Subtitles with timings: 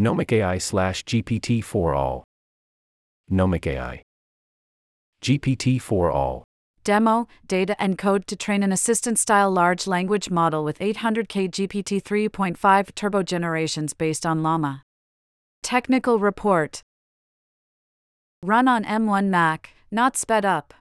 [0.00, 2.22] Nomic AI slash GPT4All.
[3.30, 4.02] Nomic AI.
[5.22, 6.42] GPT4All.
[6.84, 12.02] Demo, data and code to train an assistant style large language model with 800K GPT
[12.02, 14.82] 3.5 turbo generations based on Llama.
[15.62, 16.80] Technical report
[18.42, 20.72] Run on M1 Mac, not sped up.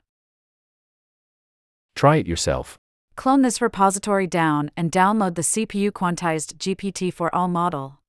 [1.93, 2.77] Try it yourself.
[3.17, 7.99] Clone this repository down and download the CPU quantized GPT4All model.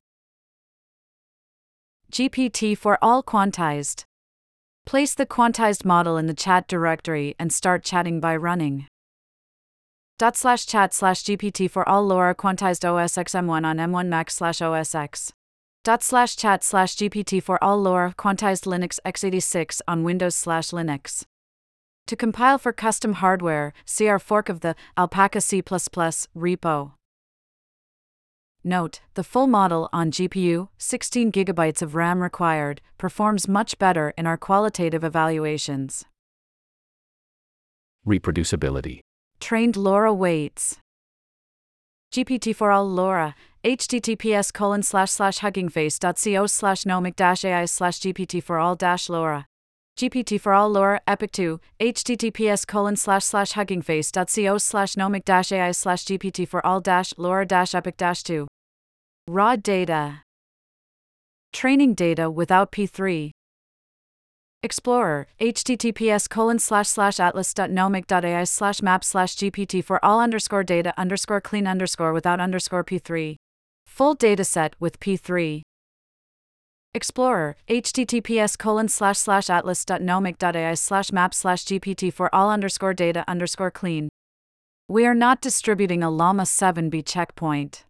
[2.11, 4.05] GPT4All quantized.
[4.85, 8.87] Place the quantized model in the chat directory and start chatting by running.
[10.19, 15.31] Dot slash chat slash GPT4All LoRa quantized OSX M1 on M1 Mac slash OSX.
[15.85, 21.25] Dot slash chat slash GPT4All LoRa quantized Linux x86 on Windows slash Linux.
[22.09, 26.93] To compile for custom hardware, see our fork of the Alpaca C repo.
[28.63, 34.27] Note, the full model on GPU, 16 GB of RAM required, performs much better in
[34.27, 36.05] our qualitative evaluations.
[38.07, 39.01] Reproducibility.
[39.41, 40.79] Trained LoRa weights.
[42.13, 43.35] GPT4All LoRa,
[43.65, 49.47] https colon slash slash huggingface.co slash nomic dash AI slash GPT4All dash LoRa.
[49.97, 56.83] GPT4All LoRa Epic 2, https colon slash slash huggingface.co slash nomic dash AI slash GPT4All
[56.83, 58.49] dash LoRa dash Epic dash 2.
[59.33, 60.23] Raw data.
[61.53, 63.31] Training data without P3.
[64.65, 72.13] Explorer, https colon slash slash atlas.nomic.ai slash map slash GPT4All underscore data underscore clean underscore
[72.13, 73.37] without underscore P3.
[73.87, 75.63] Full dataset with P3.
[76.93, 84.09] Explorer, https colon slash slash atlas.nomic.ai slash map slash GPT4All underscore data underscore clean.
[84.89, 87.85] We are not distributing a Llama 7b checkpoint.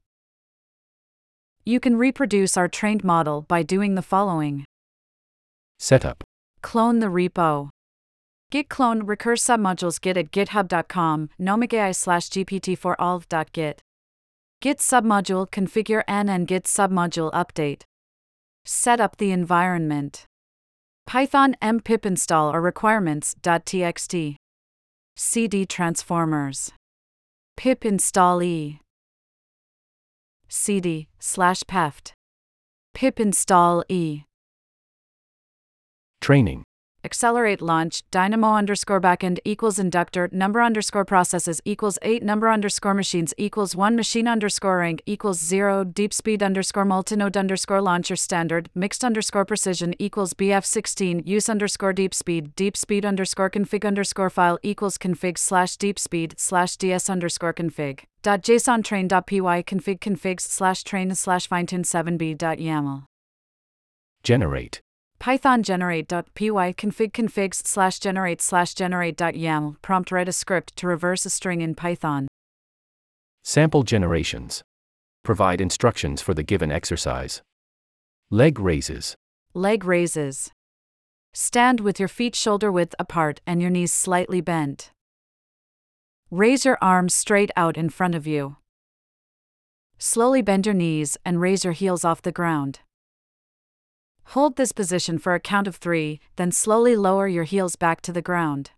[1.71, 4.65] You can reproduce our trained model by doing the following
[5.79, 6.25] Setup.
[6.63, 7.69] Clone the repo.
[8.51, 13.81] Git clone recurse submodules git at github.com, nomic.ai slash GPT4All.git.
[14.61, 17.83] Git submodule configure n and git submodule update.
[18.65, 20.27] Set up the environment.
[21.07, 24.35] Python m pip install or requirements.txt.
[25.15, 26.73] CD transformers.
[27.57, 28.81] pip install e.
[30.51, 32.13] cd slash peft.
[32.93, 34.25] pip install e.
[36.21, 36.65] Training
[37.05, 43.33] accelerate launch dynamo underscore backend equals inductor number underscore processes equals 8 number underscore machines
[43.39, 49.05] equals 1 machine underscore rank equals 0 deep speed underscore multinode underscore launcher standard mixed
[49.05, 54.99] underscore precision equals bf16 use underscore deep speed deep speed underscore config underscore file equals
[54.99, 58.01] config slash deep speed slash ds underscore config.
[58.23, 63.05] Dot json train dot py config configs slash train slash finetune 7b dot yaml.
[64.23, 64.81] Generate
[65.21, 71.31] Python generate.py config configs slash generate slash generate.yaml prompt write a script to reverse a
[71.31, 72.27] string in Python.
[73.45, 74.63] Sample generations.
[75.23, 77.43] Provide instructions for the given exercise.
[78.31, 79.15] Leg raises.
[79.53, 80.53] Leg raises.
[81.35, 84.91] Stand with your feet shoulder width apart and your knees slightly bent.
[86.31, 88.57] Raise your arms straight out in front of you.
[89.99, 92.81] Slowly bend your knees and raise your heels off the ground.
[94.35, 98.13] Hold this position for a count of three, then slowly lower your heels back to
[98.13, 98.71] the ground.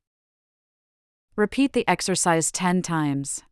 [1.36, 3.42] Repeat the exercise 10 times.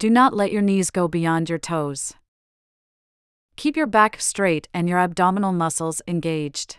[0.00, 2.14] Do not let your knees go beyond your toes.
[3.54, 6.78] Keep your back straight and your abdominal muscles engaged.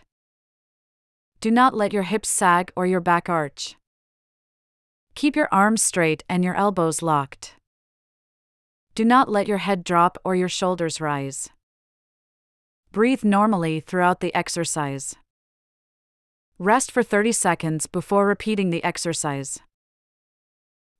[1.40, 3.76] Do not let your hips sag or your back arch.
[5.14, 7.54] Keep your arms straight and your elbows locked.
[8.94, 11.48] Do not let your head drop or your shoulders rise.
[12.98, 15.14] Breathe normally throughout the exercise.
[16.58, 19.60] Rest for 30 seconds before repeating the exercise.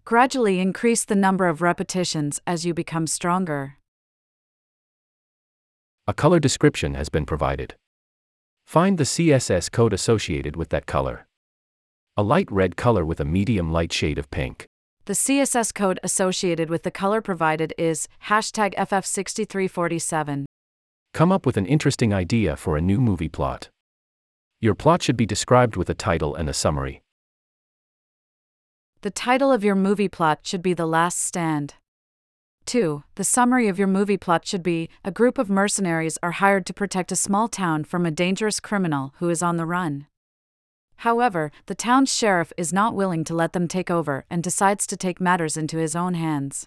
[0.05, 3.79] Gradually increase the number of repetitions as you become stronger.
[6.07, 7.75] A color description has been provided.
[8.65, 11.27] Find the CSS code associated with that color.
[12.17, 14.69] A light red color with a medium light shade of pink.
[15.07, 20.45] The CSS code associated with the color provided is hashtag FF6347.
[21.15, 23.71] Come up with an interesting idea for a new movie plot.
[24.61, 27.03] Your plot should be described with a title and a summary.
[29.03, 31.75] The title of your movie plot should be The Last Stand.
[32.67, 33.05] 2.
[33.15, 36.75] The summary of your movie plot should be A group of mercenaries are hired to
[36.75, 40.09] protect a small town from a dangerous criminal who is on the run.
[40.97, 44.97] However, the town's sheriff is not willing to let them take over and decides to
[44.97, 46.67] take matters into his own hands.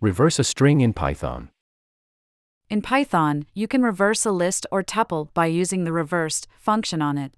[0.00, 1.51] Reverse a string in Python.
[2.72, 7.18] In Python, you can reverse a list or tuple by using the reversed function on
[7.18, 7.34] it.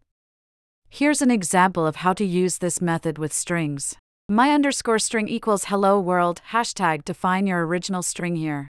[0.88, 3.96] Here's an example of how to use this method with strings.
[4.28, 8.68] My underscore string equals hello world hashtag define your original string here.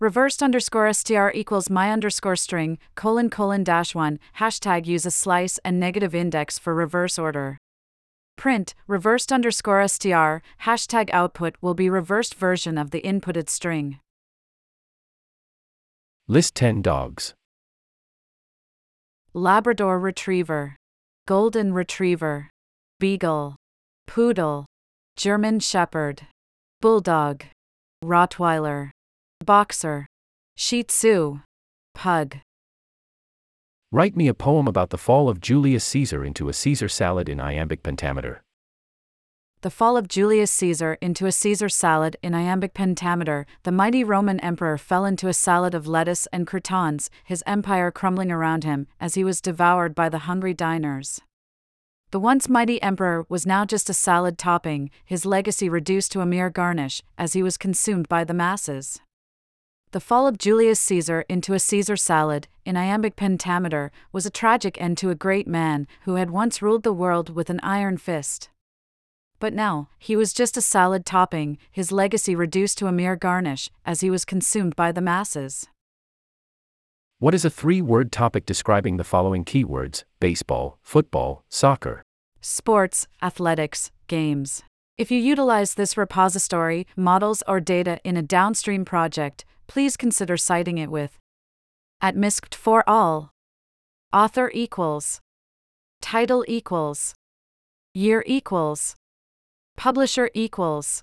[0.00, 5.60] Reversed underscore str equals my underscore string colon colon dash one hashtag use a slice
[5.64, 7.58] and negative index for reverse order.
[8.36, 14.00] Print reversed underscore str hashtag output will be reversed version of the inputted string.
[16.28, 17.34] List 10 dogs.
[19.32, 20.74] Labrador Retriever,
[21.28, 22.50] Golden Retriever,
[22.98, 23.54] Beagle,
[24.08, 24.66] Poodle,
[25.16, 26.22] German Shepherd,
[26.80, 27.44] Bulldog,
[28.02, 28.90] Rottweiler,
[29.44, 30.06] Boxer,
[30.56, 31.42] Shih Tzu,
[31.94, 32.38] Pug.
[33.92, 37.38] Write me a poem about the fall of Julius Caesar into a Caesar salad in
[37.38, 38.42] iambic pentameter.
[39.66, 44.38] The fall of Julius Caesar into a Caesar salad in iambic pentameter, the mighty Roman
[44.38, 49.16] emperor fell into a salad of lettuce and croutons, his empire crumbling around him as
[49.16, 51.20] he was devoured by the hungry diners.
[52.12, 56.26] The once mighty emperor was now just a salad topping, his legacy reduced to a
[56.26, 59.00] mere garnish, as he was consumed by the masses.
[59.90, 64.80] The fall of Julius Caesar into a Caesar salad, in iambic pentameter, was a tragic
[64.80, 68.48] end to a great man who had once ruled the world with an iron fist.
[69.38, 73.70] But now, he was just a salad topping, his legacy reduced to a mere garnish,
[73.84, 75.68] as he was consumed by the masses.
[77.18, 82.02] What is a three word topic describing the following keywords baseball, football, soccer?
[82.40, 84.62] Sports, athletics, games.
[84.98, 90.78] If you utilize this repository, models, or data in a downstream project, please consider citing
[90.78, 91.18] it with
[92.00, 93.30] at MISCT for all.
[94.12, 95.20] Author equals.
[96.00, 97.14] Title equals.
[97.94, 98.94] Year equals.
[99.76, 101.02] Publisher equals.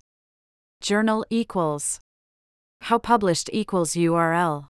[0.82, 2.00] Journal equals.
[2.82, 4.68] How published equals URL.